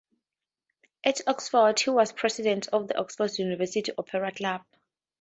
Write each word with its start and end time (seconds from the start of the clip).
At 1.03 1.21
Oxford 1.27 1.79
he 1.81 1.91
was 1.91 2.11
president 2.11 2.69
of 2.69 2.87
the 2.87 2.97
Oxford 2.97 3.37
University 3.37 3.91
Opera 3.95 4.31
Club. 4.31 4.63